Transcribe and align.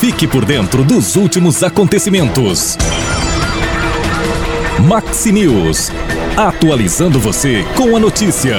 Fique 0.00 0.28
por 0.28 0.44
dentro 0.44 0.84
dos 0.84 1.16
últimos 1.16 1.60
acontecimentos. 1.64 2.78
Maxi 4.86 5.32
News. 5.32 5.90
Atualizando 6.36 7.18
você 7.18 7.64
com 7.76 7.96
a 7.96 7.98
notícia. 7.98 8.54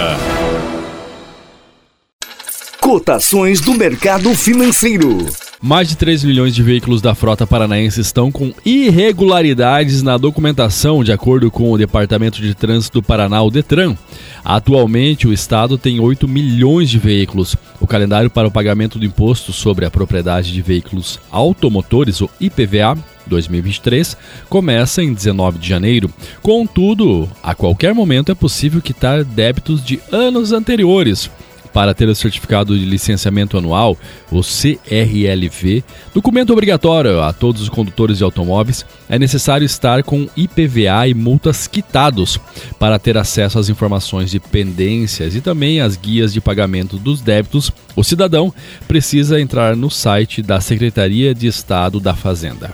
Cotações 2.82 3.62
do 3.62 3.74
mercado 3.74 4.36
financeiro. 4.36 5.26
Mais 5.62 5.88
de 5.88 5.96
3 5.96 6.26
milhões 6.26 6.54
de 6.54 6.62
veículos 6.62 7.02
da 7.02 7.16
frota 7.16 7.48
paranaense 7.48 8.02
estão 8.02 8.32
com 8.32 8.54
irregularidades 8.66 10.02
na 10.02 10.18
documentação, 10.18 11.04
de 11.04 11.12
acordo 11.12 11.50
com 11.50 11.72
o 11.72 11.78
Departamento 11.78 12.42
de 12.42 12.54
Trânsito 12.54 13.00
do 13.00 13.06
Paraná, 13.06 13.42
o 13.42 13.52
Detran. 13.52 13.96
Atualmente, 14.44 15.28
o 15.28 15.34
estado 15.34 15.78
tem 15.78 16.00
8 16.00 16.28
milhões 16.28 16.90
de 16.90 16.98
veículos. 16.98 17.56
O 17.80 17.88
calendário 17.88 18.30
para 18.30 18.48
o 18.48 18.52
pagamento 18.52 19.00
do 19.00 19.06
imposto 19.06 19.54
sobre 19.54 19.86
a 19.86 19.92
propriedade 19.92 20.52
de 20.52 20.62
veículos 20.62 21.20
automotores, 21.32 22.22
o 22.22 22.30
IPVA, 22.40 22.98
2023 23.26 24.18
começa 24.50 25.04
em 25.04 25.14
19 25.14 25.60
de 25.60 25.70
janeiro. 25.70 26.12
Contudo, 26.42 27.30
a 27.42 27.56
qualquer 27.56 27.94
momento 27.94 28.32
é 28.32 28.36
possível 28.36 28.82
quitar 28.82 29.24
débitos 29.24 29.84
de 29.84 30.00
anos 30.12 30.52
anteriores. 30.52 31.30
Para 31.74 31.94
ter 31.94 32.10
o 32.10 32.16
certificado 32.16 32.78
de 32.78 32.84
licenciamento 32.86 33.58
anual, 33.58 33.98
o 34.32 34.42
CRLV, 34.42 35.84
documento 36.14 36.52
obrigatório 36.52 37.22
a 37.22 37.32
todos 37.32 37.62
os 37.62 37.70
condutores 37.70 38.18
de 38.18 38.24
automóveis, 38.24 38.86
é 39.08 39.20
necessário 39.20 39.66
estar 39.66 40.04
com 40.04 40.28
IPVA 40.36 41.08
e 41.08 41.14
multas 41.14 41.68
quitados 41.68 42.40
para 42.80 42.98
ter 42.98 43.18
acesso 43.18 43.60
às 43.60 43.70
informações 43.70 44.32
de 44.32 44.40
pendências 44.40 45.36
e 45.36 45.42
também 45.42 45.80
às 45.80 45.96
guias 45.96 46.34
de 46.34 46.42
pagamento 46.42 46.98
dos 46.98 47.22
débitos. 47.22 47.72
O 47.96 48.04
cidadão 48.04 48.54
precisa 48.88 49.40
entrar 49.40 49.76
no 49.76 49.92
site 49.92 50.42
da 50.42 50.60
Secretaria 50.60 51.36
de 51.36 51.48
Estado 51.48 52.00
da 52.00 52.16
Fazenda. 52.16 52.72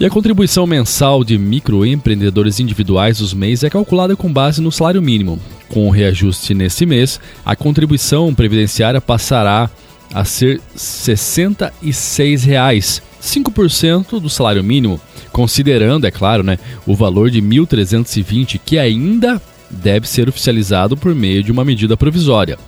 E 0.00 0.04
a 0.06 0.10
contribuição 0.10 0.66
mensal 0.66 1.22
de 1.22 1.36
microempreendedores 1.36 2.58
individuais 2.58 3.18
dos 3.18 3.34
mês 3.34 3.62
é 3.62 3.68
calculada 3.68 4.16
com 4.16 4.32
base 4.32 4.62
no 4.62 4.72
salário 4.72 5.02
mínimo. 5.02 5.38
Com 5.70 5.86
o 5.86 5.90
reajuste 5.90 6.52
nesse 6.52 6.84
mês, 6.84 7.20
a 7.44 7.54
contribuição 7.54 8.34
previdenciária 8.34 9.00
passará 9.00 9.70
a 10.12 10.24
ser 10.24 10.56
R$ 10.56 10.62
66,00, 10.76 13.00
5% 13.22 14.20
do 14.20 14.28
salário 14.28 14.64
mínimo, 14.64 15.00
considerando, 15.30 16.06
é 16.06 16.10
claro, 16.10 16.42
né, 16.42 16.58
o 16.84 16.96
valor 16.96 17.30
de 17.30 17.40
1.320 17.40 18.60
que 18.64 18.76
ainda 18.78 19.40
deve 19.70 20.08
ser 20.08 20.28
oficializado 20.28 20.96
por 20.96 21.14
meio 21.14 21.44
de 21.44 21.52
uma 21.52 21.64
medida 21.64 21.96
provisória. 21.96 22.58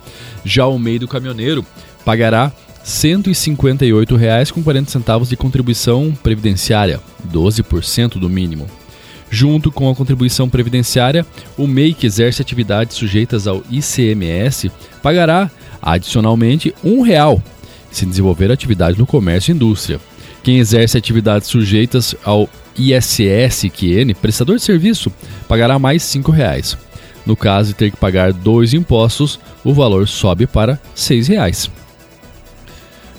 Já 0.45 0.65
o 0.65 0.79
meio 0.79 1.01
do 1.01 1.07
caminhoneiro 1.07 1.65
pagará 2.05 2.45
R$ 2.45 2.53
158,40 2.85 5.27
de 5.27 5.35
contribuição 5.35 6.17
previdenciária, 6.23 7.01
12% 7.29 8.17
do 8.17 8.29
mínimo. 8.29 8.65
Junto 9.33 9.71
com 9.71 9.89
a 9.89 9.95
contribuição 9.95 10.47
previdenciária, 10.47 11.25
o 11.57 11.65
MEI 11.65 11.95
que 11.95 12.05
exerce 12.05 12.39
atividades 12.39 12.95
sujeitas 12.95 13.47
ao 13.47 13.63
ICMS 13.67 14.71
pagará, 15.01 15.49
adicionalmente, 15.81 16.71
R$ 16.83 16.91
1,00 16.91 17.41
se 17.91 18.05
desenvolver 18.05 18.51
atividade 18.51 18.99
no 18.99 19.07
comércio 19.07 19.51
e 19.51 19.55
indústria. 19.55 19.99
Quem 20.43 20.59
exerce 20.59 20.99
atividades 20.99 21.47
sujeitas 21.47 22.13
ao 22.23 22.47
ISSQN, 22.77 24.13
prestador 24.21 24.57
de 24.57 24.61
serviço, 24.61 25.11
pagará 25.47 25.79
mais 25.79 26.13
R$ 26.13 26.21
5,00. 26.21 26.77
No 27.25 27.35
caso 27.35 27.69
de 27.69 27.73
ter 27.73 27.89
que 27.89 27.97
pagar 27.97 28.31
dois 28.33 28.71
impostos, 28.75 29.39
o 29.63 29.73
valor 29.73 30.07
sobe 30.07 30.45
para 30.45 30.73
R$ 30.73 30.79
6,00. 30.95 31.71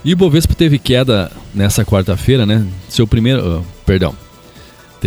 E 0.04 0.12
o 0.12 0.16
Bovespa 0.16 0.54
teve 0.54 0.78
queda 0.78 1.32
nessa 1.52 1.84
quarta-feira, 1.84 2.46
né? 2.46 2.64
Seu 2.88 3.04
primeiro. 3.04 3.58
Uh, 3.58 3.64
perdão. 3.84 4.23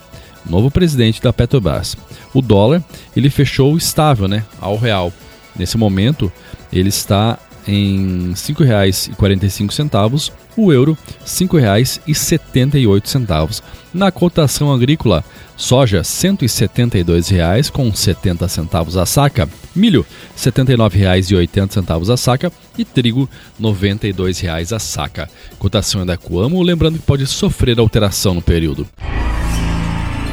novo 0.48 0.70
presidente 0.70 1.22
da 1.22 1.32
Petrobras. 1.32 1.97
O 2.34 2.42
dólar 2.42 2.82
ele 3.16 3.31
fechou 3.31 3.76
estável, 3.76 4.28
né, 4.28 4.44
ao 4.60 4.76
real. 4.76 5.12
Nesse 5.56 5.76
momento 5.76 6.31
ele 6.72 6.88
está 6.88 7.38
em 7.69 8.28
R$ 8.28 8.34
5,45, 8.34 10.32
o 10.56 10.72
euro 10.72 10.92
R$ 10.92 10.98
5,78. 11.26 13.62
Na 13.92 14.10
cotação 14.10 14.72
agrícola, 14.72 15.22
soja 15.56 15.98
R$ 15.98 16.04
172,00 16.04 17.70
com 17.70 17.92
70 17.92 18.48
centavos 18.48 18.97
a 18.97 19.04
saca, 19.04 19.47
milho 19.76 20.06
R$ 20.34 20.50
79,80 20.50 22.10
a 22.10 22.16
saca 22.16 22.50
e 22.78 22.84
trigo 22.84 23.28
R$ 23.60 23.66
92,00 23.66 24.75
a 24.75 24.78
saca. 24.78 25.28
Cotação 25.59 26.00
é 26.00 26.06
da 26.06 26.16
Coamo, 26.16 26.62
lembrando 26.62 26.98
que 26.98 27.04
pode 27.04 27.26
sofrer 27.26 27.78
alteração 27.78 28.32
no 28.34 28.41
período. 28.41 28.88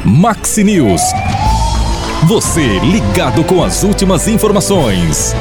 Maxi 0.05 0.63
News. 0.63 1.01
Você 2.27 2.79
ligado 2.79 3.43
com 3.43 3.63
as 3.63 3.83
últimas 3.83 4.27
informações. 4.27 5.33